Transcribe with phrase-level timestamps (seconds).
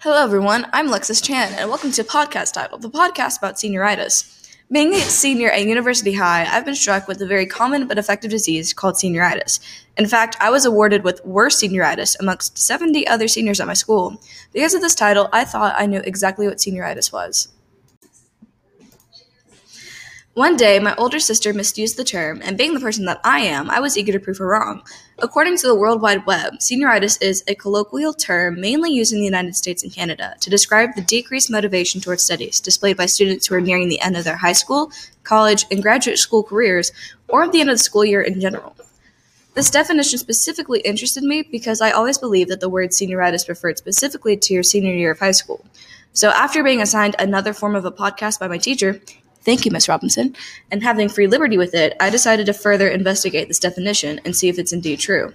[0.00, 0.66] Hello, everyone.
[0.74, 4.46] I'm Lexus Chan, and welcome to podcast Title, The Podcast About Senioritis.
[4.70, 8.30] Being a senior at University High, I've been struck with a very common but effective
[8.30, 9.58] disease called senioritis.
[9.96, 14.20] In fact, I was awarded with worst senioritis amongst 70 other seniors at my school.
[14.52, 17.48] Because of this title, I thought I knew exactly what senioritis was.
[20.36, 23.70] One day, my older sister misused the term, and being the person that I am,
[23.70, 24.82] I was eager to prove her wrong.
[25.18, 29.24] According to the World Wide Web, senioritis is a colloquial term mainly used in the
[29.24, 33.54] United States and Canada to describe the decreased motivation towards studies displayed by students who
[33.54, 34.92] are nearing the end of their high school,
[35.24, 36.92] college, and graduate school careers,
[37.28, 38.76] or at the end of the school year in general.
[39.54, 44.36] This definition specifically interested me because I always believed that the word senioritis referred specifically
[44.36, 45.64] to your senior year of high school.
[46.12, 49.00] So, after being assigned another form of a podcast by my teacher,
[49.46, 50.34] Thank you, Miss Robinson.
[50.72, 54.48] And having free liberty with it, I decided to further investigate this definition and see
[54.48, 55.32] if it's indeed true.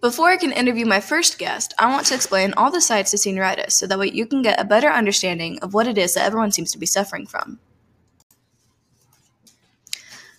[0.00, 3.16] Before I can interview my first guest, I want to explain all the sides to
[3.16, 6.24] senioritis so that way you can get a better understanding of what it is that
[6.24, 7.58] everyone seems to be suffering from.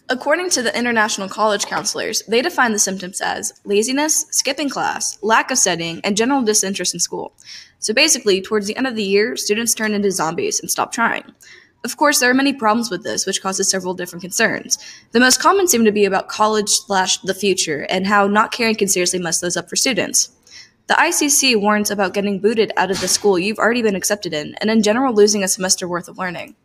[0.10, 5.52] According to the International College Counselors, they define the symptoms as laziness, skipping class, lack
[5.52, 7.34] of studying, and general disinterest in school.
[7.80, 11.26] So basically, towards the end of the year, students turn into zombies and stop trying.
[11.84, 14.78] Of course, there are many problems with this, which causes several different concerns.
[15.12, 18.76] The most common seem to be about college slash the future and how not caring
[18.76, 20.30] can seriously mess those up for students.
[20.88, 24.56] The ICC warns about getting booted out of the school you've already been accepted in,
[24.62, 26.56] and in general losing a semester worth of learning.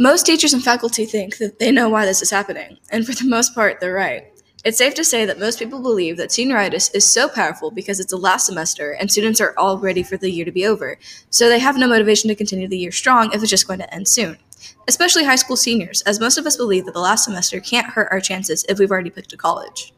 [0.00, 3.28] Most teachers and faculty think that they know why this is happening, and for the
[3.28, 4.32] most part, they're right.
[4.64, 8.10] It's safe to say that most people believe that senioritis is so powerful because it's
[8.10, 11.50] the last semester and students are all ready for the year to be over, so
[11.50, 14.08] they have no motivation to continue the year strong if it's just going to end
[14.08, 14.38] soon.
[14.88, 18.08] Especially high school seniors, as most of us believe that the last semester can't hurt
[18.10, 19.92] our chances if we've already picked a college.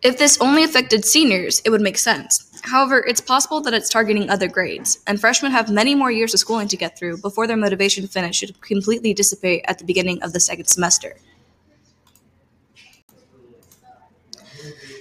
[0.00, 2.45] If this only affected seniors, it would make sense.
[2.66, 6.40] However, it's possible that it's targeting other grades, and freshmen have many more years of
[6.40, 10.20] schooling to get through before their motivation to finish should completely dissipate at the beginning
[10.20, 11.14] of the second semester.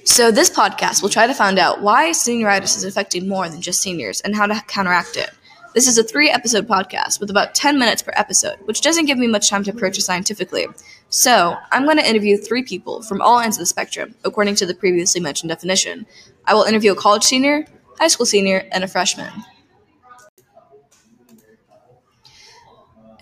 [0.04, 3.82] So, this podcast will try to find out why senioritis is affecting more than just
[3.82, 5.32] seniors and how to counteract it.
[5.74, 9.18] This is a three episode podcast with about 10 minutes per episode, which doesn't give
[9.18, 10.68] me much time to approach it scientifically.
[11.16, 14.66] So, I'm going to interview three people from all ends of the spectrum, according to
[14.66, 16.06] the previously mentioned definition.
[16.44, 17.66] I will interview a college senior,
[17.98, 19.32] high school senior, and a freshman.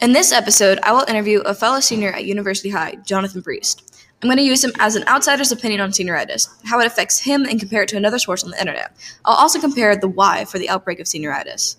[0.02, 4.04] In this episode, I will interview a fellow senior at University High, Jonathan Priest.
[4.24, 7.46] I'm going to use him as an outsider's opinion on senioritis, how it affects him,
[7.46, 8.98] and compare it to another source on the internet.
[9.24, 11.76] I'll also compare the why for the outbreak of senioritis.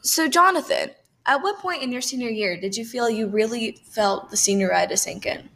[0.00, 0.92] So, Jonathan,
[1.26, 4.98] at what point in your senior year did you feel you really felt the senioritis
[4.98, 5.48] sink in?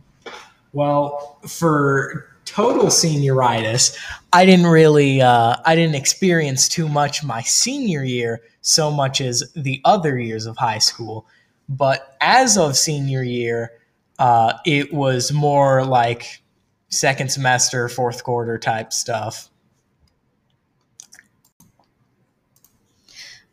[0.72, 3.96] Well, for total senioritis,
[4.32, 9.50] I didn't really, uh, I didn't experience too much my senior year so much as
[9.54, 11.26] the other years of high school.
[11.68, 13.72] But as of senior year,
[14.18, 16.42] uh, it was more like
[16.88, 19.48] second semester, fourth quarter type stuff.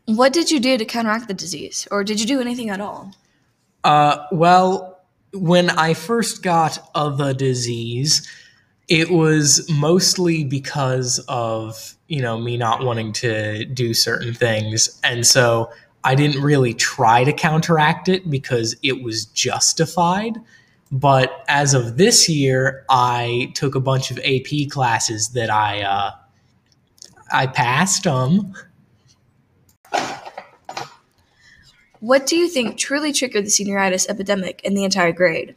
[0.08, 3.12] What did you do to counteract the disease, or did you do anything at all?
[3.84, 5.02] Uh, well,
[5.34, 8.26] when I first got the disease,
[8.88, 15.26] it was mostly because of you know me not wanting to do certain things, and
[15.26, 15.70] so
[16.04, 20.38] I didn't really try to counteract it because it was justified.
[20.90, 26.12] But as of this year, I took a bunch of AP classes that I uh,
[27.30, 28.14] I passed them.
[28.14, 28.54] Um,
[32.00, 35.54] what do you think truly triggered the senioritis epidemic in the entire grade?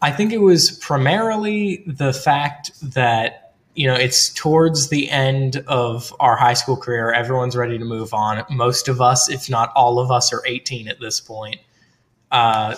[0.00, 6.14] I think it was primarily the fact that, you know, it's towards the end of
[6.20, 7.12] our high school career.
[7.12, 8.44] Everyone's ready to move on.
[8.50, 11.56] Most of us, if not all of us, are 18 at this point.
[12.30, 12.76] Uh,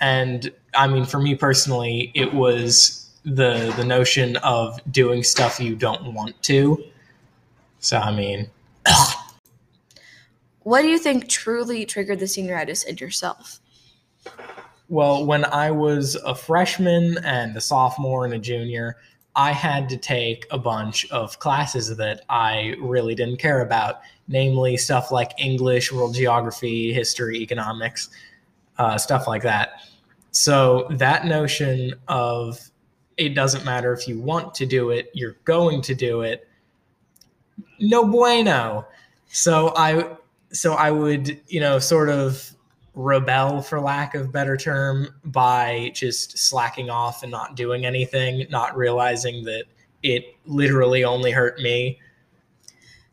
[0.00, 5.74] and I mean, for me personally, it was the the notion of doing stuff you
[5.74, 6.82] don't want to.
[7.80, 8.50] So I mean,
[10.66, 13.60] what do you think truly triggered the senioritis in yourself?
[14.88, 18.96] Well, when I was a freshman and a sophomore and a junior,
[19.36, 24.76] I had to take a bunch of classes that I really didn't care about, namely
[24.76, 28.08] stuff like English, world geography, history, economics,
[28.76, 29.82] uh, stuff like that.
[30.32, 32.58] So that notion of
[33.16, 36.48] it doesn't matter if you want to do it, you're going to do it.
[37.78, 38.84] No bueno.
[39.28, 40.16] So I
[40.52, 42.52] so I would, you know, sort of
[42.94, 48.76] rebel, for lack of better term, by just slacking off and not doing anything, not
[48.76, 49.64] realizing that
[50.02, 52.00] it literally only hurt me.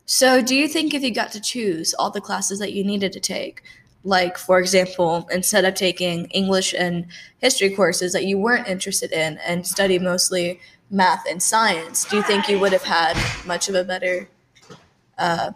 [0.06, 3.12] So, do you think if you got to choose all the classes that you needed
[3.12, 3.62] to take,
[4.04, 7.06] like for example, instead of taking English and
[7.38, 10.60] history courses that you weren't interested in and study mostly
[10.90, 13.16] math and science, do you think you would have had
[13.46, 14.28] much of a better
[15.16, 15.52] uh,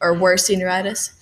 [0.00, 1.12] or worse senioritis?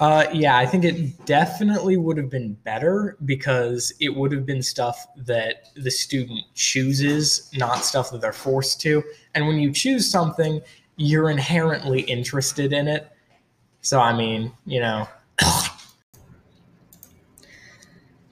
[0.00, 4.60] Uh, yeah, I think it definitely would have been better because it would have been
[4.60, 9.04] stuff that the student chooses, not stuff that they're forced to.
[9.34, 10.60] And when you choose something,
[10.96, 13.08] you're inherently interested in it.
[13.82, 15.08] So, I mean, you know.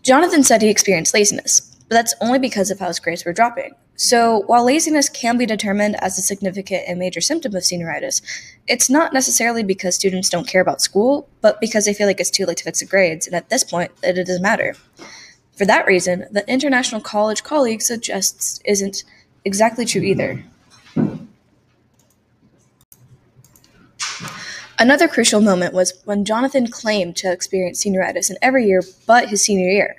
[0.03, 3.75] Jonathan said he experienced laziness, but that's only because of how his grades were dropping.
[3.97, 8.23] So, while laziness can be determined as a significant and major symptom of senioritis,
[8.67, 12.31] it's not necessarily because students don't care about school, but because they feel like it's
[12.31, 14.75] too late to fix the grades, and at this point, it doesn't matter.
[15.55, 19.05] For that reason, the International College Colleague suggests isn't
[19.45, 20.43] exactly true either.
[24.79, 29.45] Another crucial moment was when Jonathan claimed to experience senioritis in every year but his
[29.45, 29.97] senior year.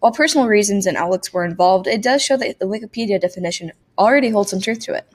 [0.00, 4.30] While personal reasons and outlooks were involved, it does show that the Wikipedia definition already
[4.30, 5.08] holds some truth to it.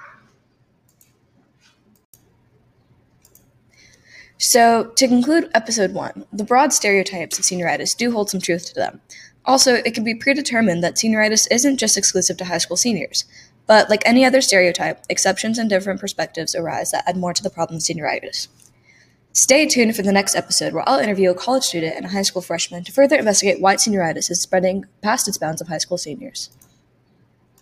[4.37, 8.73] So, to conclude episode one, the broad stereotypes of senioritis do hold some truth to
[8.73, 8.99] them.
[9.45, 13.23] Also, it can be predetermined that senioritis isn't just exclusive to high school seniors.
[13.67, 17.49] But, like any other stereotype, exceptions and different perspectives arise that add more to the
[17.49, 18.49] problem of senioritis.
[19.35, 22.21] Stay tuned for the next episode where I'll interview a college student and a high
[22.21, 25.97] school freshman to further investigate why senioritis is spreading past its bounds of high school
[25.97, 26.51] seniors.